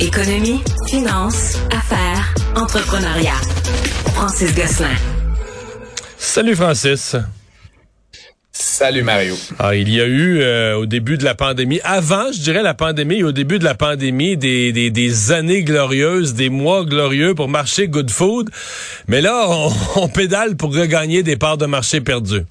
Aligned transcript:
Économie, 0.00 0.60
finance, 0.86 1.58
affaires, 1.72 2.32
entrepreneuriat. 2.54 3.40
Francis 4.14 4.54
Gosselin. 4.54 4.94
Salut 6.16 6.54
Francis. 6.54 7.16
Salut 8.52 9.02
Mario. 9.02 9.34
Ah, 9.58 9.74
il 9.74 9.88
y 9.92 10.00
a 10.00 10.06
eu 10.06 10.38
euh, 10.40 10.76
au 10.76 10.86
début 10.86 11.18
de 11.18 11.24
la 11.24 11.34
pandémie, 11.34 11.80
avant, 11.82 12.30
je 12.30 12.38
dirais 12.40 12.62
la 12.62 12.74
pandémie, 12.74 13.24
au 13.24 13.32
début 13.32 13.58
de 13.58 13.64
la 13.64 13.74
pandémie, 13.74 14.36
des, 14.36 14.72
des, 14.72 14.90
des 14.90 15.32
années 15.32 15.64
glorieuses, 15.64 16.34
des 16.34 16.48
mois 16.48 16.84
glorieux 16.84 17.34
pour 17.34 17.48
marcher 17.48 17.88
Good 17.88 18.10
Food. 18.10 18.50
Mais 19.08 19.20
là, 19.20 19.46
on, 19.48 19.72
on 19.96 20.08
pédale 20.08 20.56
pour 20.56 20.72
regagner 20.72 21.24
des 21.24 21.36
parts 21.36 21.58
de 21.58 21.66
marché 21.66 22.00
perdues. 22.00 22.44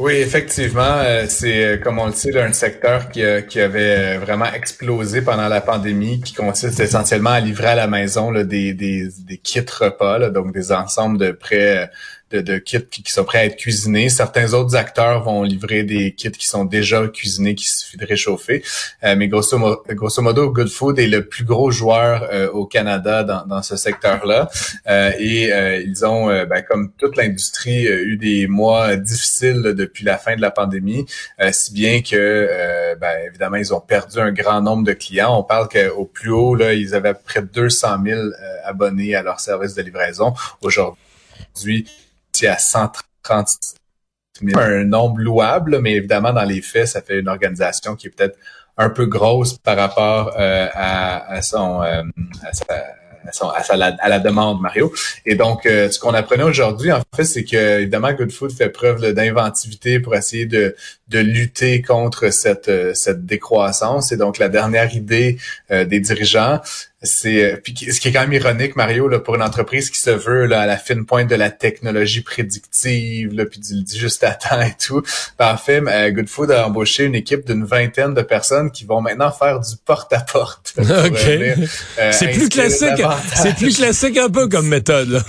Oui, 0.00 0.12
effectivement, 0.12 1.00
euh, 1.00 1.24
c'est 1.28 1.64
euh, 1.64 1.76
comme 1.76 1.98
on 1.98 2.06
le 2.06 2.12
sait, 2.12 2.40
un 2.40 2.52
secteur 2.52 3.08
qui, 3.08 3.20
qui, 3.48 3.60
avait 3.60 4.16
vraiment 4.18 4.44
explosé 4.44 5.22
pendant 5.22 5.48
la 5.48 5.60
pandémie, 5.60 6.20
qui 6.20 6.34
consiste 6.34 6.78
essentiellement 6.78 7.30
à 7.30 7.40
livrer 7.40 7.66
à 7.66 7.74
la 7.74 7.88
maison 7.88 8.30
des, 8.30 8.74
des, 8.74 9.08
des 9.26 9.38
kits 9.38 9.58
repas, 9.58 10.30
donc 10.30 10.52
des 10.52 10.70
ensembles 10.70 11.18
de 11.18 11.32
près 11.32 11.90
de, 12.30 12.40
de 12.40 12.58
kits 12.58 12.86
qui, 12.86 13.10
sont 13.10 13.24
prêts 13.24 13.38
à 13.38 13.44
être 13.46 13.56
cuisinés. 13.56 14.08
Certains 14.08 14.52
autres 14.52 14.76
acteurs 14.76 15.22
vont 15.22 15.42
livrer 15.42 15.82
des 15.82 16.14
kits 16.14 16.30
qui 16.30 16.46
sont 16.46 16.64
déjà 16.64 17.06
cuisinés, 17.08 17.54
qui 17.54 17.68
suffit 17.68 17.96
de 17.96 18.06
réchauffer. 18.06 18.62
Euh, 19.04 19.16
mais 19.16 19.28
grosso, 19.28 19.56
modo, 19.58 19.82
grosso 19.90 20.22
modo, 20.22 20.50
Good 20.50 20.68
Food 20.68 20.98
est 20.98 21.06
le 21.06 21.26
plus 21.26 21.44
gros 21.44 21.70
joueur 21.70 22.28
euh, 22.30 22.50
au 22.50 22.66
Canada 22.66 23.24
dans, 23.24 23.46
dans 23.46 23.62
ce 23.62 23.76
secteur-là. 23.76 24.48
Euh, 24.88 25.12
et 25.18 25.48
ils 25.84 26.04
ont, 26.04 26.26
ben, 26.26 26.62
comme 26.62 26.92
toute 26.92 27.16
l'industrie, 27.16 27.84
eu 27.84 28.16
des 28.16 28.46
mois 28.46 28.96
difficiles 28.96 29.74
depuis 29.76 30.04
la 30.04 30.18
fin 30.18 30.36
de 30.36 30.40
la 30.40 30.50
pandémie, 30.50 31.06
si 31.52 31.72
bien 31.72 32.02
que, 32.02 32.94
ben, 33.00 33.12
évidemment, 33.26 33.56
ils 33.56 33.72
ont 33.72 33.80
perdu 33.80 34.18
un 34.18 34.32
grand 34.32 34.60
nombre 34.60 34.84
de 34.84 34.92
clients. 34.92 35.38
On 35.38 35.42
parle 35.42 35.68
qu'au 35.68 36.04
plus 36.04 36.30
haut, 36.30 36.54
là, 36.54 36.74
ils 36.74 36.94
avaient 36.94 37.14
près 37.14 37.42
de 37.42 37.46
200 37.46 37.88
000 38.04 38.20
abonnés 38.64 39.14
à 39.14 39.22
leur 39.22 39.40
service 39.40 39.74
de 39.74 39.82
livraison. 39.82 40.34
Aujourd'hui, 40.62 41.86
à 42.46 42.58
130 42.58 43.48
000. 44.42 44.58
Un 44.58 44.84
nombre 44.84 45.18
louable, 45.18 45.80
mais 45.80 45.94
évidemment, 45.94 46.32
dans 46.32 46.44
les 46.44 46.62
faits, 46.62 46.88
ça 46.88 47.02
fait 47.02 47.18
une 47.18 47.28
organisation 47.28 47.96
qui 47.96 48.06
est 48.06 48.10
peut-être 48.10 48.38
un 48.76 48.90
peu 48.90 49.06
grosse 49.06 49.58
par 49.58 49.76
rapport 49.76 50.34
euh, 50.38 50.68
à, 50.72 51.42
son 51.42 51.82
euh, 51.82 52.02
à, 53.42 54.08
la, 54.08 54.18
demande, 54.20 54.60
Mario. 54.60 54.92
Et 55.26 55.34
donc, 55.34 55.66
euh, 55.66 55.90
ce 55.90 55.98
qu'on 55.98 56.14
apprenait 56.14 56.44
aujourd'hui, 56.44 56.92
en 56.92 57.02
fait, 57.14 57.24
c'est 57.24 57.44
que 57.44 57.80
évidemment, 57.80 58.12
Good 58.12 58.30
Food 58.30 58.52
fait 58.52 58.68
preuve 58.70 59.12
d'inventivité 59.12 59.98
pour 59.98 60.14
essayer 60.14 60.46
de, 60.46 60.76
de 61.08 61.18
lutter 61.18 61.82
contre 61.82 62.30
cette, 62.32 62.70
cette 62.94 63.26
décroissance. 63.26 64.12
Et 64.12 64.16
donc, 64.16 64.38
la 64.38 64.48
dernière 64.48 64.94
idée 64.94 65.38
des 65.70 66.00
dirigeants, 66.00 66.60
c'est 67.02 67.44
euh, 67.44 67.56
puis 67.62 67.76
ce 67.76 68.00
qui 68.00 68.08
est 68.08 68.12
quand 68.12 68.22
même 68.22 68.32
ironique 68.32 68.74
Mario 68.74 69.06
là 69.06 69.20
pour 69.20 69.36
une 69.36 69.42
entreprise 69.42 69.88
qui 69.88 70.00
se 70.00 70.10
veut 70.10 70.46
là 70.46 70.62
à 70.62 70.66
la 70.66 70.76
fine 70.76 71.06
pointe 71.06 71.30
de 71.30 71.36
la 71.36 71.48
technologie 71.50 72.22
prédictive 72.22 73.32
là 73.34 73.46
puis 73.46 73.60
du, 73.60 73.84
juste 73.96 74.24
à 74.24 74.32
temps 74.32 74.60
et 74.60 74.74
tout 74.84 75.02
ben, 75.38 75.52
en 75.52 75.56
fait 75.56 75.80
euh, 75.80 76.10
Goodfood 76.10 76.50
a 76.50 76.66
embauché 76.66 77.04
une 77.04 77.14
équipe 77.14 77.46
d'une 77.46 77.64
vingtaine 77.64 78.14
de 78.14 78.22
personnes 78.22 78.72
qui 78.72 78.84
vont 78.84 79.00
maintenant 79.00 79.30
faire 79.30 79.60
du 79.60 79.76
porte 79.84 80.12
à 80.12 80.18
porte 80.18 80.74
euh, 80.78 81.62
c'est 82.10 82.32
plus 82.32 82.48
classique 82.48 83.00
c'est 83.36 83.54
plus 83.54 83.76
classique 83.76 84.16
un 84.16 84.28
peu 84.28 84.48
comme 84.48 84.66
méthode 84.66 85.08
là. 85.08 85.20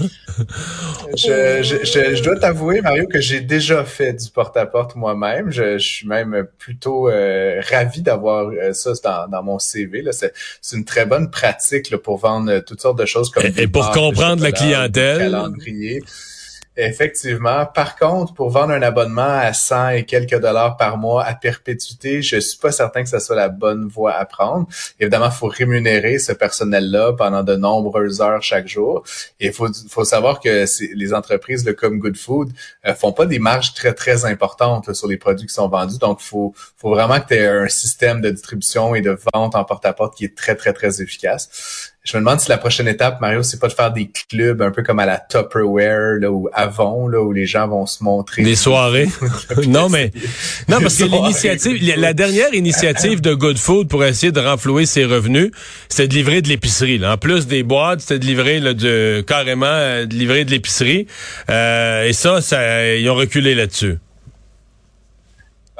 je, 1.16 1.62
je, 1.62 2.16
je, 2.16 2.24
dois 2.24 2.40
t'avouer 2.40 2.82
Mario 2.82 3.06
que 3.06 3.22
j'ai 3.22 3.42
déjà 3.42 3.84
fait 3.84 4.14
du 4.14 4.30
porte 4.30 4.56
à 4.56 4.66
porte 4.66 4.96
moi-même. 4.96 5.52
Je, 5.52 5.78
je, 5.78 5.86
suis 5.86 6.08
même 6.08 6.48
plutôt 6.58 7.10
ravi 7.70 8.02
d'avoir 8.02 8.50
ça 8.72 8.92
dans, 9.04 9.28
dans 9.28 9.44
mon 9.44 9.60
CV 9.60 10.02
là. 10.02 10.12
C'est 10.14 10.32
une 10.72 10.86
très 10.86 11.06
bonne 11.06 11.30
pratique 11.30 11.59
pour 12.04 12.18
vendre 12.18 12.52
euh, 12.52 12.62
toutes 12.62 12.82
sortes 12.82 13.00
de 13.00 13.06
choses 13.06 13.30
comme 13.30 13.44
et, 13.58 13.68
pour 13.68 13.92
comprendre 13.92 14.44
la 14.44 14.52
clientèle. 14.52 15.20
Calendrier. 15.20 16.04
Effectivement. 16.82 17.66
Par 17.66 17.98
contre, 17.98 18.34
pour 18.34 18.52
vendre 18.52 18.72
un 18.72 18.82
abonnement 18.82 19.22
à 19.22 19.52
100 19.52 19.90
et 19.90 20.06
quelques 20.06 20.40
dollars 20.40 20.78
par 20.78 20.98
mois 20.98 21.26
à 21.26 21.36
perpétuité, 21.36 22.22
je 22.22 22.40
suis 22.40 22.58
pas 22.58 22.72
certain 22.72 23.04
que 23.04 23.10
ce 23.10 23.20
soit 23.20 23.36
la 23.36 23.50
bonne 23.50 23.90
voie 23.90 24.14
à 24.14 24.24
prendre. 24.24 24.66
Évidemment, 24.98 25.26
il 25.26 25.34
faut 25.34 25.48
rémunérer 25.48 26.20
ce 26.20 26.32
personnel-là 26.32 27.14
pendant 27.18 27.44
de 27.44 27.58
nombreuses 27.58 28.22
heures 28.22 28.42
chaque 28.42 28.70
jour. 28.70 29.04
Et 29.42 29.48
il 29.48 29.54
faut, 29.54 29.68
faut 29.90 30.06
savoir 30.06 30.40
que 30.40 30.66
les 30.96 31.14
entreprises 31.14 31.66
de 31.66 31.74
comme 31.74 32.00
Good 32.00 32.16
Food 32.16 32.54
euh, 32.88 32.94
font 32.94 33.12
pas 33.12 33.26
des 33.26 33.40
marges 33.40 33.74
très, 33.74 33.94
très 33.94 34.24
importantes 34.24 34.94
sur 34.94 35.10
les 35.10 35.18
produits 35.18 35.48
qui 35.48 35.54
sont 35.54 35.68
vendus. 35.68 35.98
Donc, 35.98 36.20
il 36.22 36.28
faut, 36.28 36.54
faut 36.78 36.92
vraiment 36.92 37.20
que 37.20 37.28
tu 37.28 37.34
aies 37.34 37.46
un 37.46 37.68
système 37.68 38.22
de 38.22 38.30
distribution 38.30 38.96
et 38.96 39.02
de 39.02 39.18
vente 39.34 39.54
en 39.56 39.66
porte-à-porte 39.66 40.16
qui 40.16 40.24
est 40.24 40.38
très, 40.38 40.56
très, 40.56 40.72
très 40.72 41.02
efficace. 41.02 41.94
Je 42.10 42.18
me 42.18 42.22
demande 42.22 42.40
si 42.40 42.50
la 42.50 42.58
prochaine 42.58 42.88
étape, 42.88 43.22
Mario, 43.22 43.44
c'est 43.44 43.60
pas 43.60 43.68
de 43.68 43.74
faire 43.74 43.94
des 43.94 44.10
clubs 44.30 44.64
un 44.64 44.72
peu 44.72 44.82
comme 44.82 44.98
à 44.98 45.06
la 45.06 45.20
Tupperware 45.20 46.20
là, 46.20 46.32
ou 46.32 46.50
Avon, 46.54 47.08
là, 47.08 47.22
où 47.22 47.32
les 47.32 47.46
gens 47.46 47.68
vont 47.68 47.86
se 47.86 48.04
montrer. 48.04 48.42
Des 48.42 48.56
soirées. 48.56 49.08
non, 49.68 49.90
mais 49.90 50.12
non, 50.68 50.82
parce 50.82 50.96
que 50.96 51.04
l'initiative, 51.04 51.78
la 51.98 52.14
dernière 52.14 52.52
initiative 52.56 53.22
de 53.22 53.36
Good 53.36 53.60
Food 53.60 53.90
pour 53.90 54.04
essayer 54.04 54.32
de 54.32 54.40
renflouer 54.40 54.88
ses 54.88 55.06
revenus, 55.06 55.52
c'était 55.88 56.08
de 56.08 56.16
livrer 56.16 56.42
de 56.42 56.48
l'épicerie. 56.48 57.00
En 57.06 57.18
plus 57.18 57.46
des 57.46 57.62
boîtes, 57.62 58.02
c'était 58.02 58.18
de 58.18 58.26
livrer 58.26 58.60
là, 58.60 58.74
de 58.74 59.24
carrément 59.28 59.68
euh, 59.68 60.08
de 60.08 60.16
livrer 60.16 60.46
de 60.46 60.50
l'épicerie. 60.50 61.06
Euh, 61.52 62.08
et 62.08 62.14
ça, 62.14 62.42
ça, 62.42 62.96
ils 62.96 63.08
ont 63.08 63.16
reculé 63.16 63.54
là-dessus. 63.54 64.00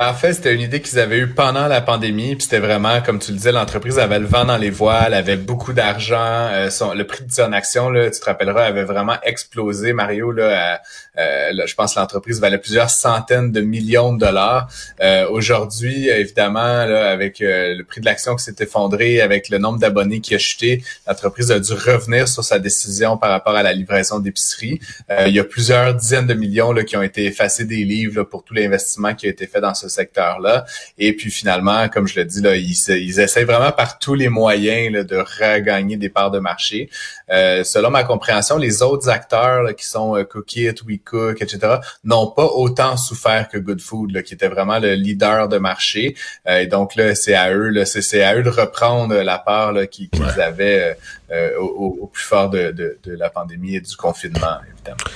En 0.02 0.14
fait, 0.14 0.32
c'était 0.32 0.56
une 0.56 0.62
idée 0.62 0.82
qu'ils 0.82 0.98
avaient 0.98 1.18
eue 1.18 1.28
pendant 1.28 1.68
la 1.68 1.82
pandémie, 1.82 2.34
puis 2.38 2.44
c'était 2.44 2.60
vraiment, 2.60 3.02
comme 3.02 3.20
tu 3.20 3.32
le 3.32 3.38
disais, 3.38 3.52
l'entreprise 3.52 4.00
avait 4.00 4.20
le 4.20 4.28
vent 4.28 4.46
dans 4.46 4.56
les 4.56 4.70
voiles, 4.70 5.14
avait 5.14 5.36
beaucoup 5.36 5.74
d'argent, 5.74 6.16
euh, 6.18 6.70
le 6.96 7.04
prix 7.04 7.26
de 7.26 7.32
son 7.34 7.52
action, 7.52 7.90
là, 7.90 8.10
tu 8.10 8.18
te 8.18 8.24
rappelleras, 8.24 8.64
avait 8.64 8.86
vraiment 8.86 9.18
explosé, 9.24 9.92
Mario, 9.92 10.32
là, 10.32 10.82
euh, 11.20 11.66
je 11.66 11.76
pense 11.76 11.96
que 11.96 12.00
l'entreprise 12.00 12.40
valait 12.40 12.58
plusieurs 12.58 12.90
centaines 12.90 13.52
de 13.52 13.62
millions 13.62 14.14
de 14.14 14.20
dollars. 14.20 14.70
Euh, 15.02 15.28
aujourd'hui, 15.30 16.10
évidemment, 16.10 16.86
là, 16.86 17.12
avec 17.12 17.40
le 17.40 17.82
prix 17.84 18.02
de 18.02 18.06
l'action 18.06 18.36
qui 18.36 18.44
s'est 18.44 18.56
effondré, 18.60 19.22
avec 19.22 19.50
le 19.50 19.58
nombre 19.58 19.80
d'abonnés 19.80 20.22
qui 20.22 20.36
a 20.36 20.38
chuté, 20.38 20.84
l'entreprise 21.08 21.52
a 21.52 21.60
dû 21.60 21.74
revenir 21.74 22.28
sur 22.28 22.44
sa 22.44 22.60
décision 22.60 23.18
par 23.18 23.30
rapport 23.30 23.56
à 23.56 23.64
la 23.64 23.74
livraison 23.74 24.20
d'épicerie. 24.20 24.80
il 25.26 25.34
y 25.34 25.40
a 25.40 25.44
plusieurs 25.44 25.94
dizaines 25.96 26.28
de 26.28 26.34
millions 26.34 26.72
là, 26.72 26.84
qui 26.84 26.98
ont 26.98 27.04
été 27.04 27.26
effacés 27.26 27.66
des 27.66 27.84
livres 27.84 28.24
pour 28.24 28.44
tout 28.44 28.54
l'investissement 28.54 29.14
qui 29.14 29.28
a 29.28 29.30
été 29.30 29.48
fait 29.48 29.62
dans 29.62 29.74
ce 29.74 29.90
secteur-là. 29.90 30.66
Et 30.98 31.16
puis 31.16 31.32
finalement, 31.32 31.90
comme 31.90 32.08
je 32.08 32.20
le 32.20 32.26
dis, 32.26 32.42
là, 32.42 32.56
ils, 32.56 32.76
ils 32.90 33.20
essaient 33.20 33.44
vraiment 33.44 33.72
par 33.72 34.00
tous 34.00 34.16
les 34.16 34.30
moyens 34.30 34.94
là, 34.94 35.04
de 35.04 35.18
regagner 35.18 35.98
des 35.98 36.10
parts 36.10 36.32
de 36.32 36.40
marché. 36.40 36.90
Euh, 37.32 37.64
selon 37.64 37.92
ma 37.92 38.04
compréhension, 38.04 38.58
les 38.58 38.82
autres 38.82 39.10
acteurs 39.10 39.64
là, 39.64 39.74
qui 39.74 39.86
sont 39.86 40.16
euh, 40.16 40.24
Cookit, 40.24 40.74
WeCook, 41.12 41.42
etc., 41.42 41.76
n'ont 42.04 42.28
pas 42.28 42.46
autant 42.46 42.98
souffert 42.98 43.48
que 43.48 43.58
Good 43.58 43.82
Food, 43.82 44.12
là, 44.12 44.24
qui 44.24 44.34
était 44.34 44.48
vraiment 44.48 44.80
le 44.80 44.94
leader 44.94 45.48
de 45.48 45.58
marché. 45.58 46.16
Euh, 46.48 46.60
et 46.60 46.68
donc 46.68 46.96
là, 46.96 47.16
c'est 47.16 47.36
à 47.36 47.54
eux, 47.54 47.70
là, 47.70 47.86
c'est, 47.86 48.24
à 48.24 48.36
eux 48.36 48.44
de 48.44 48.50
reprendre 48.50 49.16
la 49.16 49.38
part 49.38 49.74
qu'ils, 49.90 50.10
avaient 50.40 50.98
euh, 51.32 51.58
au, 51.60 51.98
au, 52.02 52.08
plus 52.08 52.24
fort 52.24 52.50
de, 52.50 52.72
de, 52.72 52.98
de 53.04 53.14
la 53.14 53.30
pandémie 53.30 53.76
et 53.76 53.82
du 53.82 53.96
confinement, 53.96 54.58
évidemment. 54.74 55.12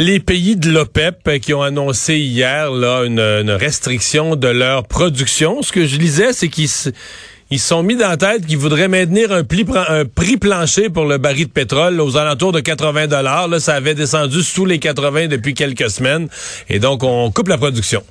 Les 0.00 0.20
pays 0.20 0.54
de 0.54 0.70
l'OPEP 0.70 1.40
qui 1.40 1.52
ont 1.54 1.62
annoncé 1.62 2.18
hier 2.18 2.70
là 2.70 3.02
une, 3.02 3.50
restriction 3.50 4.36
de 4.36 4.46
leur 4.46 4.86
production, 4.86 5.60
ce 5.60 5.72
que 5.72 5.86
je 5.86 5.96
lisais, 5.96 6.32
c'est 6.32 6.46
qu'ils 6.46 6.68
ils 7.50 7.58
sont 7.58 7.82
mis 7.82 7.96
dans 7.96 8.08
la 8.08 8.16
tête 8.16 8.46
qu'ils 8.46 8.58
voudraient 8.58 8.88
maintenir 8.88 9.32
un, 9.32 9.44
prix 9.44 10.36
plancher 10.36 10.90
pour 10.90 11.06
le 11.06 11.18
baril 11.18 11.46
de 11.46 11.52
pétrole 11.52 12.00
aux 12.00 12.16
alentours 12.16 12.52
de 12.52 12.60
80 12.60 13.06
dollars. 13.06 13.48
Là, 13.48 13.58
ça 13.58 13.74
avait 13.74 13.94
descendu 13.94 14.42
sous 14.42 14.66
les 14.66 14.78
80 14.78 15.28
depuis 15.28 15.54
quelques 15.54 15.90
semaines, 15.90 16.28
et 16.68 16.78
donc 16.78 17.02
on 17.02 17.30
coupe 17.30 17.48
la 17.48 17.58
production. 17.58 18.02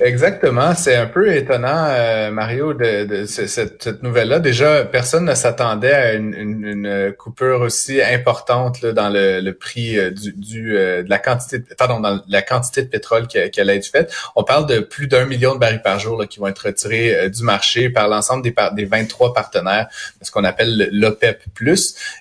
Exactement. 0.00 0.74
C'est 0.74 0.96
un 0.96 1.06
peu 1.06 1.36
étonnant, 1.36 1.86
euh, 1.88 2.32
Mario, 2.32 2.74
de, 2.74 3.04
de 3.04 3.26
cette, 3.26 4.02
nouvelle-là. 4.02 4.40
Déjà, 4.40 4.84
personne 4.84 5.24
ne 5.24 5.34
s'attendait 5.34 5.92
à 5.92 6.12
une, 6.14 6.34
une, 6.34 7.12
coupure 7.16 7.60
aussi 7.60 8.02
importante 8.02 8.82
là, 8.82 8.92
dans 8.92 9.08
le, 9.08 9.40
le 9.40 9.54
prix 9.54 9.96
euh, 9.96 10.10
du, 10.10 10.32
du 10.32 10.76
euh, 10.76 11.04
de 11.04 11.10
la 11.10 11.18
quantité, 11.18 11.60
de, 11.60 11.66
pardon, 11.78 12.00
dans 12.00 12.20
la 12.26 12.42
quantité 12.42 12.82
de 12.82 12.88
pétrole 12.88 13.28
qui, 13.28 13.38
qui 13.50 13.60
allait 13.60 13.76
être 13.76 13.86
faite. 13.86 14.12
On 14.34 14.42
parle 14.42 14.66
de 14.66 14.80
plus 14.80 15.06
d'un 15.06 15.26
million 15.26 15.54
de 15.54 15.60
barils 15.60 15.82
par 15.82 16.00
jour 16.00 16.18
là, 16.18 16.26
qui 16.26 16.40
vont 16.40 16.48
être 16.48 16.66
retirés 16.66 17.30
du 17.30 17.44
marché 17.44 17.88
par 17.88 18.08
l'ensemble 18.08 18.42
des, 18.42 18.54
des 18.74 18.86
23 18.86 19.32
partenaires, 19.32 19.86
ce 20.20 20.32
qu'on 20.32 20.44
appelle 20.44 20.88
l'OPEP+. 20.92 21.38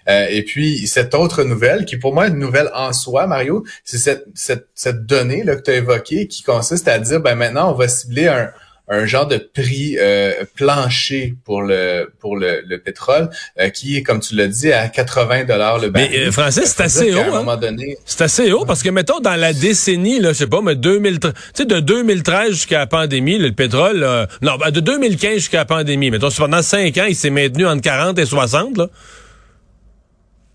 et 0.07 0.43
puis, 0.43 0.85
cette 0.85 1.15
autre 1.15 1.43
nouvelle, 1.43 1.85
qui 1.85 1.97
pour 1.97 2.13
moi 2.13 2.27
est 2.27 2.29
une 2.29 2.39
nouvelle 2.39 2.69
en 2.75 2.93
soi, 2.93 3.25
Mario, 3.25 3.65
c'est 3.83 3.97
cette, 3.97 4.25
cette, 4.35 4.67
cette 4.75 5.05
donnée 5.07 5.43
là, 5.43 5.55
que 5.55 5.61
tu 5.61 5.71
as 5.71 5.75
évoquée 5.75 6.27
qui 6.27 6.43
consiste 6.43 6.87
à 6.87 6.99
dire, 6.99 7.19
ben 7.19 7.35
maintenant, 7.35 7.62
on 7.69 7.73
va 7.73 7.87
cibler 7.87 8.27
un, 8.27 8.49
un 8.89 9.05
genre 9.05 9.27
de 9.27 9.37
prix 9.37 9.97
euh, 9.99 10.43
plancher 10.55 11.35
pour 11.45 11.61
le 11.61 12.11
pour 12.19 12.35
le, 12.35 12.61
le 12.67 12.79
pétrole 12.79 13.29
euh, 13.59 13.69
qui 13.69 13.97
est, 13.97 14.03
comme 14.03 14.19
tu 14.19 14.35
l'as 14.35 14.47
dit, 14.47 14.71
à 14.71 14.89
80 14.89 15.45
dollars 15.45 15.79
le 15.79 15.89
baril. 15.89 16.09
Mais 16.11 16.31
Francis, 16.31 16.73
c'est 16.75 16.83
assez 16.83 17.13
haut. 17.13 17.19
Hein? 17.19 17.57
Donné... 17.57 17.97
C'est 18.05 18.21
assez 18.21 18.51
haut 18.51 18.65
parce 18.65 18.83
que 18.83 18.89
mettons 18.89 19.19
dans 19.19 19.35
la 19.35 19.53
décennie, 19.53 20.19
là, 20.19 20.33
je 20.33 20.39
sais 20.39 20.47
pas, 20.47 20.61
mais 20.61 20.75
2013, 20.75 21.33
tu 21.33 21.41
sais, 21.53 21.65
de 21.65 21.79
2013 21.79 22.51
jusqu'à 22.51 22.79
la 22.79 22.87
pandémie, 22.87 23.37
le 23.37 23.51
pétrole, 23.51 24.27
non, 24.41 24.57
ben, 24.57 24.71
de 24.71 24.79
2015 24.79 25.33
jusqu'à 25.35 25.59
la 25.59 25.65
pandémie, 25.65 26.11
mettons, 26.11 26.29
pendant 26.31 26.61
cinq 26.61 26.97
ans, 26.97 27.05
il 27.07 27.15
s'est 27.15 27.29
maintenu 27.29 27.65
entre 27.65 27.81
40 27.81 28.19
et 28.19 28.25
60 28.25 28.77
là. 28.77 28.87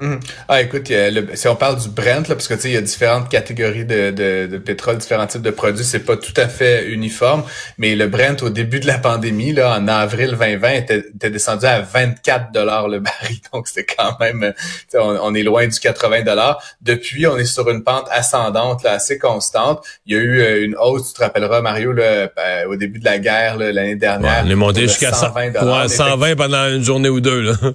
Mhm. 0.01 0.21
Ah, 0.47 0.63
écoute, 0.63 0.93
si 1.35 1.49
on 1.49 1.57
parle 1.57 1.81
du 1.81 1.89
Brent, 1.89 2.29
là, 2.29 2.37
parce 2.37 2.47
que 2.47 2.55
tu 2.55 2.61
sais, 2.61 2.69
il 2.69 2.75
y 2.75 2.77
a 2.77 2.81
différentes 2.81 3.29
catégories 3.29 3.85
de, 3.85 4.11
de, 4.13 4.47
de, 4.47 4.59
pétrole, 4.59 4.97
différents 4.97 5.27
types 5.27 5.43
de 5.43 5.51
produits, 5.51 5.85
c'est 5.85 6.05
pas 6.05 6.17
tout 6.17 6.33
à 6.37 6.47
fait 6.47 6.87
uniforme, 6.87 7.43
mais 7.79 7.97
le 7.97 8.07
Brent 8.07 8.43
au 8.43 8.51
début 8.51 8.79
de 8.79 8.87
la 8.87 8.99
pandémie, 8.99 9.53
là, 9.53 9.77
en 9.77 9.89
avril 9.89 10.37
2020, 10.39 10.71
était, 10.71 10.99
était 10.99 11.31
descendu 11.31 11.67
à 11.67 11.81
24 11.81 12.53
dollars 12.53 12.87
le 12.87 13.01
baril, 13.01 13.39
donc 13.53 13.67
c'était 13.67 13.93
quand 13.97 14.17
même, 14.21 14.53
on, 14.95 15.19
on, 15.21 15.35
est 15.35 15.43
loin 15.43 15.67
du 15.67 15.79
80 15.79 16.23
dollars. 16.23 16.63
Depuis, 16.81 17.27
on 17.27 17.37
est 17.37 17.45
sur 17.45 17.69
une 17.69 17.83
pente 17.83 18.07
ascendante, 18.13 18.85
là, 18.85 18.93
assez 18.93 19.19
constante. 19.19 19.85
Il 20.07 20.15
y 20.15 20.19
a 20.19 20.23
eu 20.23 20.41
euh, 20.41 20.65
une 20.65 20.77
hausse, 20.77 21.09
tu 21.09 21.15
te 21.15 21.23
rappelleras, 21.25 21.61
Mario, 21.61 21.93
là, 21.93 22.31
euh, 22.39 22.67
au 22.69 22.77
début 22.77 23.01
de 23.01 23.05
la 23.05 23.19
guerre 23.19 23.57
l'année 23.57 23.97
dernière. 23.97 24.45
on 24.47 24.51
est 24.51 24.55
monté 24.55 24.83
jusqu'à 24.83 25.13
120, 25.13 25.89
120 25.89 26.37
pendant 26.37 26.69
une 26.69 26.85
journée 26.85 27.09
ou 27.09 27.21
deux. 27.21 27.41
Là. 27.41 27.55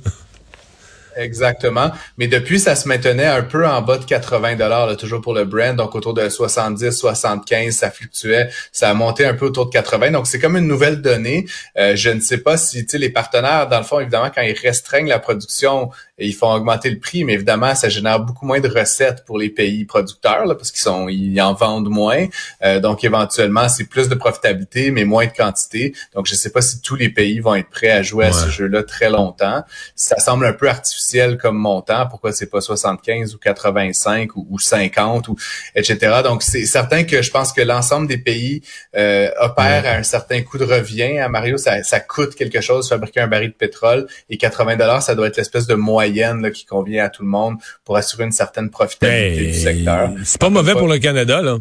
Exactement. 1.16 1.92
Mais 2.18 2.28
depuis, 2.28 2.60
ça 2.60 2.76
se 2.76 2.88
maintenait 2.88 3.26
un 3.26 3.44
peu 3.44 3.68
en 3.68 3.82
bas 3.82 3.98
de 3.98 4.06
80 4.06 4.56
dollars, 4.56 4.96
toujours 4.98 5.22
pour 5.22 5.34
le 5.34 5.46
brand. 5.46 5.76
Donc, 5.76 5.96
autour 5.96 6.14
de 6.14 6.28
70, 6.28 6.92
75, 6.92 7.74
ça 7.74 7.92
fluctuait. 7.92 8.50
Ça 8.72 8.90
a 8.90 8.94
monté 8.94 9.26
un 9.26 9.34
peu 9.34 9.46
autour 9.46 9.68
de 9.68 9.72
80. 9.72 10.12
Donc, 10.12 10.28
c'est 10.28 10.40
comme 10.40 10.58
une 10.58 10.68
nouvelle 10.68 11.02
donnée. 11.02 11.46
Euh, 11.78 11.96
je 11.96 12.10
ne 12.10 12.20
sais 12.20 12.38
pas 12.38 12.58
si, 12.58 12.86
tu 12.86 12.92
sais, 12.92 12.98
les 12.98 13.10
partenaires, 13.10 13.68
dans 13.68 13.78
le 13.78 13.84
fond, 13.84 14.00
évidemment, 14.00 14.30
quand 14.34 14.42
ils 14.42 14.58
restreignent 14.58 15.08
la 15.08 15.20
production, 15.20 15.90
ils 16.18 16.34
font 16.34 16.52
augmenter 16.52 16.90
le 16.90 17.00
prix, 17.00 17.24
mais 17.24 17.34
évidemment, 17.34 17.76
ça 17.76 17.90
génère 17.90 18.20
beaucoup 18.20 18.46
moins 18.46 18.60
de 18.60 18.70
recettes 18.70 19.26
pour 19.26 19.38
les 19.38 19.50
pays 19.50 19.86
producteurs, 19.86 20.46
là, 20.46 20.56
parce 20.56 20.72
qu'ils 20.72 20.82
sont, 20.82 21.10
ils 21.10 21.40
en 21.42 21.54
vendent 21.54 21.90
moins. 21.90 22.28
Euh, 22.64 22.80
donc, 22.80 23.04
éventuellement, 23.04 23.70
c'est 23.70 23.86
plus 23.86 24.10
de 24.10 24.16
profitabilité, 24.16 24.92
mais 24.92 25.06
moins 25.06 25.26
de 25.26 25.32
quantité. 25.32 25.94
Donc, 26.16 26.28
je 26.28 26.34
ne 26.34 26.38
sais 26.38 26.52
pas 26.52 26.62
si 26.62 26.82
tous 26.82 26.96
les 26.96 27.10
pays 27.10 27.40
vont 27.40 27.56
être 27.56 27.70
prêts 27.70 27.92
à 27.92 28.02
jouer 28.02 28.26
à 28.26 28.32
ce 28.32 28.50
jeu-là 28.50 28.84
très 28.84 29.10
longtemps. 29.10 29.64
Ça 29.96 30.18
semble 30.20 30.46
un 30.46 30.54
peu 30.54 30.70
artificiel 30.70 31.03
comme 31.38 31.58
montant. 31.58 32.08
Pourquoi 32.08 32.32
c'est 32.32 32.50
pas 32.50 32.62
75 32.62 33.36
ou 33.36 33.38
85 33.38 34.36
ou, 34.36 34.60
50 34.60 35.28
ou 35.28 35.36
etc. 35.76 36.22
Donc, 36.24 36.44
c'est 36.44 36.66
certain 36.66 37.04
que 37.04 37.22
je 37.22 37.32
pense 37.32 37.52
que 37.54 37.62
l'ensemble 37.62 38.08
des 38.08 38.18
pays 38.18 38.62
euh, 38.96 39.30
opèrent 39.40 39.86
à 39.86 39.96
un 39.96 40.04
certain 40.04 40.42
coût 40.42 40.58
de 40.58 40.66
revient. 40.66 41.20
À 41.20 41.30
Mario, 41.30 41.58
ça, 41.58 41.84
ça 41.84 42.00
coûte 42.00 42.36
quelque 42.36 42.62
chose 42.62 42.88
fabriquer 42.88 43.22
un 43.22 43.28
baril 43.28 43.50
de 43.50 43.56
pétrole 43.56 44.08
et 44.30 44.38
80 44.38 44.78
dollars, 44.78 45.02
ça 45.02 45.16
doit 45.16 45.28
être 45.28 45.38
l'espèce 45.38 45.68
de 45.68 45.76
moyen 45.76 46.50
qui 46.52 46.66
convient 46.66 47.06
à 47.06 47.10
tout 47.10 47.24
le 47.24 47.30
monde 47.30 47.58
pour 47.84 47.98
assurer 47.98 48.24
une 48.24 48.32
certaine 48.32 48.70
profitabilité 48.70 49.48
du 49.48 49.54
secteur. 49.54 50.12
C'est 50.24 50.40
pas 50.40 50.50
mauvais 50.50 50.74
pour 50.74 50.88
le 50.88 51.00
Canada, 51.00 51.42
là. 51.42 51.58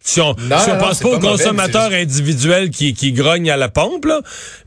Si 0.00 0.20
on, 0.20 0.30
ne 0.30 0.78
pense 0.78 1.00
pas 1.00 1.08
aux 1.08 1.18
consommateurs 1.18 1.92
individuels 1.92 2.70
qui, 2.70 2.94
qui 2.94 3.12
grognent 3.12 3.50
à 3.50 3.56
la 3.56 3.68
pompe, 3.68 4.06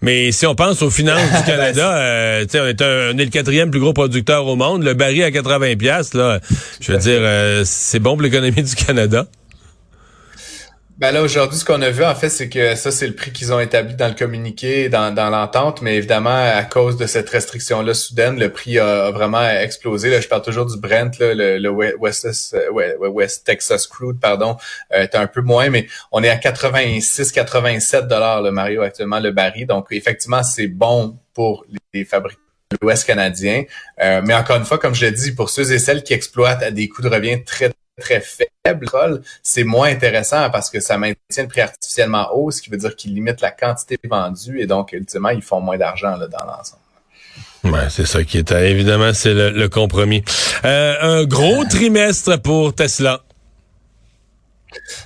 mais 0.01 0.31
si 0.31 0.45
on 0.45 0.53
pense 0.55 0.81
aux 0.81 0.91
finances 0.91 1.31
du 1.31 1.43
Canada, 1.45 1.95
euh, 1.95 2.45
on, 2.53 2.57
est 2.57 2.81
on 2.81 3.17
est 3.17 3.25
le 3.25 3.31
quatrième 3.31 3.71
plus 3.71 3.79
gros 3.79 3.93
producteur 3.93 4.45
au 4.45 4.55
monde, 4.55 4.83
le 4.83 4.93
baril 4.93 5.23
à 5.23 5.31
80 5.31 5.77
pièces 5.77 6.13
là, 6.13 6.39
je 6.79 6.91
veux 6.91 6.99
dire, 6.99 7.19
euh, 7.21 7.63
c'est 7.65 7.99
bon 7.99 8.11
pour 8.11 8.21
l'économie 8.21 8.61
du 8.61 8.75
Canada. 8.75 9.25
Ben 11.01 11.09
là, 11.09 11.23
aujourd'hui, 11.23 11.57
ce 11.57 11.65
qu'on 11.65 11.81
a 11.81 11.89
vu, 11.89 12.03
en 12.03 12.13
fait, 12.13 12.29
c'est 12.29 12.47
que 12.47 12.75
ça, 12.75 12.91
c'est 12.91 13.07
le 13.07 13.15
prix 13.15 13.31
qu'ils 13.31 13.51
ont 13.51 13.59
établi 13.59 13.95
dans 13.95 14.07
le 14.07 14.13
communiqué, 14.13 14.87
dans, 14.87 15.11
dans 15.11 15.31
l'entente, 15.31 15.81
mais 15.81 15.95
évidemment, 15.95 16.29
à 16.29 16.63
cause 16.63 16.95
de 16.95 17.07
cette 17.07 17.27
restriction-là 17.27 17.95
soudaine, 17.95 18.39
le 18.39 18.51
prix 18.51 18.77
a, 18.77 19.09
vraiment 19.09 19.41
explosé. 19.41 20.11
Là, 20.11 20.21
je 20.21 20.27
parle 20.27 20.43
toujours 20.43 20.67
du 20.67 20.77
Brent, 20.77 21.17
là, 21.17 21.33
le, 21.33 21.69
West, 21.69 22.55
West, 22.71 23.47
Texas 23.47 23.87
Crude, 23.87 24.19
pardon, 24.19 24.57
euh, 24.93 25.01
est 25.01 25.15
un 25.15 25.25
peu 25.25 25.41
moins, 25.41 25.71
mais 25.71 25.87
on 26.11 26.21
est 26.21 26.29
à 26.29 26.35
86-87 26.35 28.05
dollars 28.05 28.43
le 28.43 28.51
Mario 28.51 28.83
actuellement, 28.83 29.19
le 29.19 29.31
baril. 29.31 29.65
Donc, 29.65 29.87
effectivement, 29.89 30.43
c'est 30.43 30.67
bon 30.67 31.17
pour 31.33 31.65
les 31.95 32.05
fabricants 32.05 32.39
de 32.69 32.77
l'Ouest 32.79 33.07
canadien. 33.07 33.63
Euh, 34.03 34.21
mais 34.23 34.35
encore 34.35 34.57
une 34.57 34.65
fois, 34.65 34.77
comme 34.77 34.93
je 34.93 35.03
l'ai 35.07 35.11
dit, 35.11 35.31
pour 35.31 35.49
ceux 35.49 35.71
et 35.71 35.79
celles 35.79 36.03
qui 36.03 36.13
exploitent 36.13 36.61
à 36.61 36.69
des 36.69 36.87
coûts 36.89 37.01
de 37.01 37.09
revient 37.09 37.43
très 37.43 37.71
très 38.01 38.21
faible, 38.21 38.87
c'est 39.41 39.63
moins 39.63 39.89
intéressant 39.89 40.49
parce 40.49 40.69
que 40.69 40.79
ça 40.79 40.97
maintient 40.97 41.43
le 41.43 41.47
prix 41.47 41.61
artificiellement 41.61 42.29
haut, 42.33 42.51
ce 42.51 42.61
qui 42.61 42.69
veut 42.69 42.77
dire 42.77 42.95
qu'il 42.95 43.13
limite 43.13 43.41
la 43.41 43.51
quantité 43.51 43.97
vendue 44.09 44.59
et 44.59 44.67
donc, 44.67 44.91
ultimement, 44.93 45.29
ils 45.29 45.41
font 45.41 45.61
moins 45.61 45.77
d'argent 45.77 46.17
dans 46.17 46.45
l'ensemble. 46.45 46.81
Ouais, 47.63 47.89
c'est 47.89 48.07
ça 48.07 48.23
qui 48.23 48.39
est 48.39 48.51
évidemment 48.51 49.13
c'est 49.13 49.33
le, 49.33 49.69
compromis. 49.69 50.23
Euh, 50.65 50.95
un 51.01 51.25
gros 51.25 51.63
trimestre 51.65 52.41
pour 52.41 52.73
Tesla. 52.73 53.21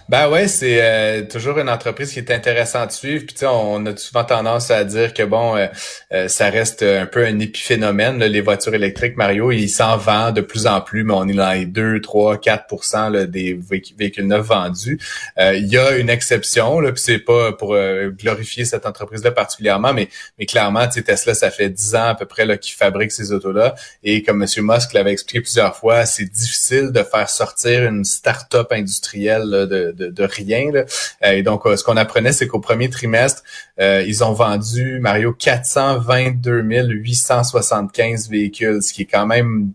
Ben 0.07 0.29
ouais, 0.29 0.47
c'est 0.47 0.83
euh, 0.83 1.23
toujours 1.25 1.57
une 1.57 1.67
entreprise 1.67 2.13
qui 2.13 2.19
est 2.19 2.29
intéressante 2.29 2.89
à 2.89 2.93
suivre. 2.93 3.25
Puis 3.25 3.43
on 3.47 3.83
a 3.87 3.97
souvent 3.97 4.23
tendance 4.23 4.69
à 4.69 4.83
dire 4.83 5.15
que 5.15 5.23
bon, 5.23 5.55
euh, 5.57 5.65
euh, 6.13 6.27
ça 6.27 6.51
reste 6.51 6.83
un 6.83 7.07
peu 7.07 7.25
un 7.25 7.39
épiphénomène. 7.39 8.19
les 8.19 8.41
voitures 8.41 8.75
électriques, 8.75 9.17
Mario, 9.17 9.51
ils 9.51 9.67
s'en 9.67 9.97
vendent 9.97 10.35
de 10.35 10.41
plus 10.41 10.67
en 10.67 10.79
plus, 10.81 11.03
mais 11.03 11.13
on 11.15 11.27
est 11.27 11.33
dans 11.33 11.51
les 11.53 11.65
2, 11.65 12.01
3, 12.01 12.37
4% 12.37 13.25
des 13.25 13.59
véhicules 13.97 14.27
neufs 14.27 14.45
vendus. 14.45 14.99
Il 15.39 15.65
y 15.65 15.77
a 15.77 15.97
une 15.97 16.11
exception, 16.11 16.79
là, 16.79 16.91
puis 16.91 17.01
c'est 17.01 17.19
pas 17.19 17.53
pour 17.53 17.75
glorifier 18.19 18.65
cette 18.65 18.85
entreprise-là 18.85 19.31
particulièrement, 19.31 19.93
mais, 19.93 20.09
mais 20.37 20.45
clairement, 20.45 20.87
Tesla, 20.87 21.33
ça 21.33 21.49
fait 21.49 21.69
10 21.69 21.95
ans 21.95 22.09
à 22.09 22.15
peu 22.15 22.25
près 22.25 22.45
qu'ils 22.59 22.75
fabriquent 22.75 23.11
ces 23.11 23.31
autos-là. 23.31 23.75
Et 24.03 24.21
comme 24.21 24.43
M. 24.43 24.47
Musk 24.57 24.93
l'avait 24.93 25.13
expliqué 25.13 25.41
plusieurs 25.41 25.75
fois, 25.75 26.05
c'est 26.05 26.25
difficile 26.25 26.91
de 26.91 27.01
faire 27.03 27.29
sortir 27.29 27.85
une 27.85 28.03
start-up 28.03 28.71
industrielle 28.71 29.49
de 29.49 29.94
de, 29.95 30.23
rien. 30.23 30.71
Euh, 30.73 30.83
et 31.31 31.43
donc, 31.43 31.65
euh, 31.65 31.75
ce 31.75 31.83
qu'on 31.83 31.97
apprenait, 31.97 32.31
c'est 32.31 32.47
qu'au 32.47 32.59
premier 32.59 32.89
trimestre, 32.89 33.43
euh, 33.79 34.03
ils 34.05 34.23
ont 34.23 34.33
vendu, 34.33 34.99
Mario, 34.99 35.33
422 35.33 36.61
875 36.61 38.29
véhicules, 38.29 38.81
ce 38.81 38.93
qui 38.93 39.03
est 39.03 39.05
quand 39.05 39.25
même 39.25 39.73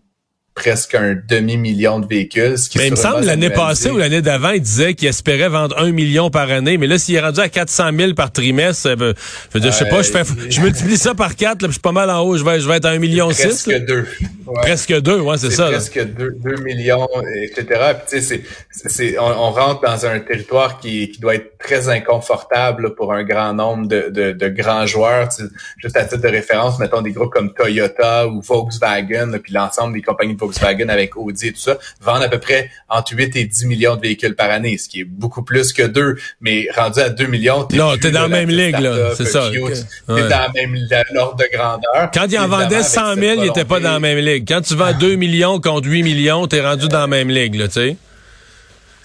presque 0.53 0.95
un 0.95 1.15
demi-million 1.27 1.99
de 1.99 2.07
véhicules. 2.07 2.57
Ce 2.57 2.69
qui 2.69 2.77
mais 2.77 2.87
il 2.87 2.91
me 2.91 2.95
semble 2.95 3.25
l'année 3.25 3.49
passée 3.49 3.89
ou 3.89 3.97
l'année 3.97 4.21
d'avant, 4.21 4.49
il 4.49 4.61
disait 4.61 4.93
qu'il 4.93 5.07
espérait 5.07 5.49
vendre 5.49 5.77
un 5.77 5.91
million 5.91 6.29
par 6.29 6.51
année. 6.51 6.77
Mais 6.77 6.87
là, 6.87 6.97
s'il 6.97 7.15
est 7.15 7.21
rendu 7.21 7.39
à 7.39 7.49
400 7.49 7.89
000 7.97 8.13
par 8.13 8.31
trimestre, 8.31 8.89
je, 8.89 8.95
veux 8.95 9.59
dire, 9.59 9.71
je 9.71 9.77
sais 9.77 9.89
pas, 9.89 10.01
je, 10.01 10.11
fais, 10.11 10.23
je 10.49 10.61
multiplie 10.61 10.97
ça 10.97 11.15
par 11.15 11.35
quatre, 11.35 11.61
là, 11.61 11.67
je 11.69 11.73
suis 11.73 11.81
pas 11.81 11.93
mal 11.93 12.09
en 12.09 12.21
haut, 12.21 12.35
je 12.35 12.43
vais, 12.43 12.59
je 12.59 12.67
vais 12.67 12.77
être 12.77 12.85
à 12.85 12.89
un 12.89 12.99
million 12.99 13.31
six. 13.31 13.63
Presque 13.63 13.85
deux. 13.85 14.07
Presque 14.55 15.01
deux, 15.01 15.19
ouais, 15.21 15.37
c'est 15.37 15.51
ça. 15.51 15.67
Presque 15.67 16.03
deux, 16.03 16.35
deux, 16.37 16.61
millions, 16.61 17.07
etc. 17.41 17.93
Puis, 18.07 18.21
c'est, 18.21 18.43
c'est, 18.71 19.17
on, 19.17 19.23
on, 19.25 19.51
rentre 19.51 19.81
dans 19.81 20.05
un 20.05 20.19
territoire 20.19 20.79
qui, 20.79 21.11
qui 21.11 21.19
doit 21.19 21.35
être 21.35 21.57
très 21.57 21.87
inconfortable 21.89 22.93
pour 22.95 23.13
un 23.13 23.23
grand 23.23 23.53
nombre 23.53 23.87
de, 23.87 24.09
de, 24.09 24.31
de 24.33 24.47
grands 24.49 24.85
joueurs. 24.85 25.29
juste 25.77 25.95
à 25.95 26.03
titre 26.03 26.21
de 26.21 26.27
référence, 26.27 26.77
mettons 26.79 27.01
des 27.01 27.11
groupes 27.11 27.31
comme 27.31 27.53
Toyota 27.53 28.27
ou 28.27 28.41
Volkswagen, 28.41 29.39
puis 29.41 29.53
l'ensemble 29.53 29.93
des 29.93 30.01
compagnies 30.01 30.35
de 30.35 30.40
Volkswagen 30.41 30.89
avec 30.89 31.15
Audi 31.15 31.47
et 31.47 31.51
tout 31.53 31.59
ça, 31.59 31.77
vendent 32.01 32.23
à 32.23 32.29
peu 32.29 32.39
près 32.39 32.69
entre 32.89 33.15
8 33.15 33.35
et 33.35 33.45
10 33.45 33.65
millions 33.65 33.95
de 33.95 34.01
véhicules 34.01 34.35
par 34.35 34.49
année, 34.49 34.77
ce 34.77 34.89
qui 34.89 35.01
est 35.01 35.05
beaucoup 35.05 35.43
plus 35.43 35.71
que 35.71 35.83
deux. 35.83 36.17
Mais 36.41 36.67
rendu 36.75 36.99
à 36.99 37.09
2 37.09 37.25
millions, 37.27 37.63
t'es 37.63 37.77
Non, 37.77 37.95
t'es 37.97 38.11
dans 38.11 38.23
la 38.23 38.27
même 38.27 38.49
ligue, 38.49 38.79
là. 38.79 39.13
C'est 39.15 39.25
ça. 39.25 39.49
T'es 39.51 40.07
dans 40.07 40.29
la 40.29 40.51
même 40.53 40.75
l'ordre 41.13 41.37
de 41.37 41.45
grandeur. 41.51 42.11
Quand 42.13 42.27
ils 42.29 42.39
en 42.39 42.47
vendaient 42.47 42.83
100 42.83 43.15
000, 43.15 43.43
ils 43.43 43.47
étaient 43.47 43.65
pas 43.65 43.79
dans 43.79 43.93
la 43.93 43.99
même 43.99 44.17
ligue. 44.17 44.45
Quand 44.47 44.61
tu 44.61 44.75
vends 44.75 44.93
2 44.93 45.15
millions 45.15 45.59
contre 45.59 45.87
8 45.87 46.03
millions, 46.03 46.47
t'es 46.47 46.61
rendu 46.61 46.87
dans 46.87 47.01
la 47.01 47.07
même 47.07 47.29
ligue, 47.29 47.55
là, 47.55 47.67
tu 47.67 47.73
sais. 47.73 47.97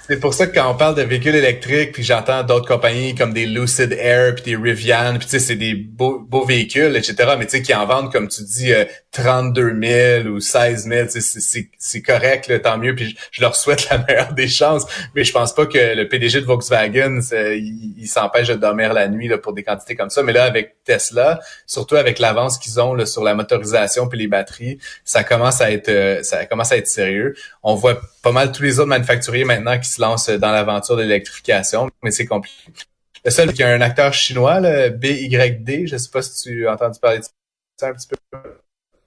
C'est 0.09 0.21
pour 0.21 0.35
ça 0.35 0.47
que 0.47 0.55
quand 0.55 0.71
on 0.71 0.77
parle 0.77 0.95
de 0.95 1.03
véhicules 1.03 1.35
électriques, 1.35 1.91
puis 1.91 2.05
j'entends 2.05 2.45
d'autres 2.45 2.69
compagnies 2.69 3.17
comme 3.17 3.33
des 3.33 3.45
Lucid 3.45 3.93
Air, 3.93 4.37
puis 4.37 4.45
des 4.45 4.55
Rivian, 4.55 5.17
puis 5.19 5.25
tu 5.25 5.31
sais, 5.31 5.39
c'est 5.41 5.57
des 5.57 5.75
beaux, 5.75 6.21
beaux 6.21 6.45
véhicules, 6.45 6.95
etc., 6.95 7.35
mais 7.37 7.47
tu 7.47 7.57
sais, 7.57 7.63
qui 7.63 7.75
en 7.75 7.87
vendent, 7.87 8.13
comme 8.13 8.29
tu 8.29 8.45
dis, 8.45 8.73
32 9.11 9.63
euh, 9.63 10.23
000 10.23 10.29
ou 10.29 10.39
16 10.39 10.89
000, 10.89 11.09
c'est 11.77 12.03
correct, 12.03 12.47
là, 12.47 12.61
tant 12.61 12.79
mieux, 12.79 12.95
puis 12.95 13.17
je, 13.33 13.41
leur 13.41 13.57
souhaite 13.57 13.91
la 13.91 13.99
meilleure 14.09 14.33
des 14.33 14.47
chances, 14.47 14.87
mais 15.17 15.25
je 15.25 15.33
pense 15.33 15.53
pas 15.53 15.67
que 15.67 15.97
le 15.97 16.07
PDG 16.07 16.41
de 16.41 16.47
Volkswagen, 16.47 17.19
il, 17.33 18.07
s'empêche 18.07 18.47
de 18.47 18.55
dormir 18.55 18.93
la 18.93 19.09
nuit 19.09 19.27
là, 19.27 19.39
pour 19.39 19.55
des 19.55 19.65
quantités 19.65 19.97
comme 19.97 20.11
ça, 20.11 20.23
mais 20.23 20.33
là, 20.33 20.45
avec 20.45 20.77
Tesla, 20.85 21.41
surtout 21.67 21.97
avec 21.97 22.21
l'avance 22.21 22.59
qu'ils 22.59 22.81
ont 22.81 22.95
là, 22.95 23.05
sur 23.05 23.25
la 23.25 23.35
motorisation 23.35 24.07
puis 24.07 24.19
les 24.21 24.29
batteries, 24.29 24.79
ça 25.05 25.25
commence 25.25 25.61
à 25.61 25.73
être 25.73 25.89
euh, 25.89 26.23
ça 26.23 26.47
commence 26.47 26.71
à 26.73 26.77
être 26.77 26.87
sérieux. 26.87 27.35
On 27.63 27.75
voit 27.75 28.01
pas 28.23 28.33
mal 28.33 28.53
tous 28.53 28.63
les 28.63 28.79
autres 28.79 28.89
manufacturiers 28.89 29.45
maintenant 29.45 29.79
qui 29.79 29.89
se 29.97 30.01
lancent 30.01 30.31
dans 30.31 30.53
l'aventure 30.53 30.97
de 30.97 31.03
l'électrification, 31.03 31.91
mais 32.03 32.11
c'est 32.11 32.27
compliqué. 32.27 32.73
Le 33.25 33.31
seul 33.31 33.53
qui 33.53 33.63
a 33.63 33.69
un 33.69 33.81
acteur 33.81 34.13
chinois, 34.15 34.61
le 34.61 34.91
BYD, 34.91 35.87
je 35.87 35.97
sais 35.97 36.11
pas 36.11 36.23
si 36.23 36.43
tu 36.43 36.69
as 36.69 36.75
entendu 36.75 36.99
parler 37.01 37.19
de 37.19 37.25
ça 37.77 37.89
un 37.89 37.93
petit 37.93 38.07
peu, 38.07 38.17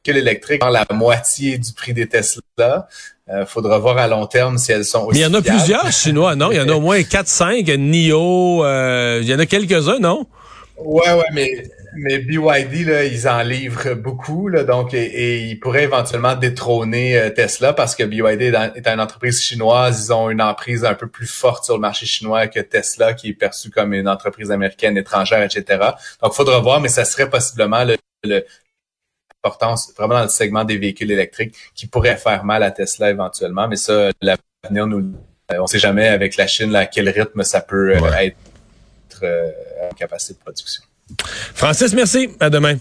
véhicules 0.05 0.17
électriques 0.17 0.61
dans 0.61 0.69
la 0.69 0.85
moitié 0.91 1.57
du 1.57 1.71
prix 1.73 1.93
des 1.93 2.07
Tesla. 2.07 2.87
Euh, 3.29 3.45
faudra 3.45 3.77
voir 3.77 3.97
à 3.97 4.07
long 4.07 4.25
terme 4.25 4.57
si 4.57 4.71
elles 4.71 4.85
sont 4.85 5.05
aussi 5.05 5.19
Mais 5.19 5.25
il 5.25 5.31
y 5.31 5.35
en 5.35 5.39
a 5.39 5.41
plusieurs 5.41 5.91
chinois, 5.91 6.35
non? 6.35 6.51
Il 6.51 6.57
y 6.57 6.59
en 6.59 6.67
a 6.67 6.73
au 6.73 6.81
moins 6.81 6.99
4-5, 6.99 7.77
NIO, 7.77 8.65
euh, 8.65 9.19
il 9.21 9.27
y 9.29 9.33
en 9.33 9.39
a 9.39 9.45
quelques-uns, 9.45 9.99
non? 9.99 10.25
Ouais, 10.77 11.13
ouais, 11.13 11.27
mais 11.31 11.69
mais 11.99 12.19
BYD, 12.19 12.87
là, 12.87 13.03
ils 13.03 13.27
en 13.27 13.41
livrent 13.41 13.93
beaucoup, 13.95 14.47
là, 14.47 14.63
donc 14.63 14.93
et, 14.93 15.39
ils 15.41 15.59
pourraient 15.59 15.83
éventuellement 15.83 16.35
détrôner 16.35 17.17
euh, 17.17 17.29
Tesla 17.29 17.73
parce 17.73 17.95
que 17.95 18.03
BYD 18.03 18.53
est, 18.53 18.87
une 18.87 18.99
entreprise 18.99 19.41
chinoise, 19.41 20.05
ils 20.07 20.13
ont 20.13 20.29
une 20.29 20.41
emprise 20.41 20.85
un 20.85 20.93
peu 20.93 21.07
plus 21.07 21.27
forte 21.27 21.65
sur 21.65 21.75
le 21.75 21.81
marché 21.81 22.05
chinois 22.05 22.47
que 22.47 22.59
Tesla, 22.59 23.13
qui 23.13 23.29
est 23.29 23.33
perçue 23.33 23.69
comme 23.69 23.93
une 23.93 24.07
entreprise 24.07 24.51
américaine 24.51 24.97
étrangère, 24.97 25.43
etc. 25.43 25.91
Donc, 26.21 26.33
faudra 26.33 26.59
voir, 26.59 26.81
mais 26.81 26.89
ça 26.89 27.05
serait 27.05 27.29
possiblement 27.29 27.83
le, 27.83 27.97
le 28.23 28.45
importance 29.43 29.93
vraiment 29.97 30.15
dans 30.15 30.23
le 30.23 30.29
segment 30.29 30.63
des 30.63 30.77
véhicules 30.77 31.11
électriques 31.11 31.55
qui 31.73 31.87
pourrait 31.87 32.17
faire 32.17 32.43
mal 32.43 32.63
à 32.63 32.71
Tesla 32.71 33.09
éventuellement, 33.09 33.67
mais 33.67 33.77
ça, 33.77 34.09
l'avenir 34.21 34.87
nous, 34.87 35.13
on 35.57 35.67
sait 35.67 35.79
jamais 35.79 36.07
avec 36.07 36.35
la 36.37 36.47
Chine 36.47 36.75
à 36.75 36.85
quel 36.85 37.09
rythme 37.09 37.43
ça 37.43 37.61
peut 37.61 37.95
euh, 37.95 38.13
être 38.19 38.37
euh, 39.23 39.51
en 39.89 39.95
capacité 39.95 40.33
de 40.33 40.39
production. 40.39 40.83
Francis, 41.53 41.93
merci. 41.93 42.29
À 42.39 42.49
demain. 42.49 42.77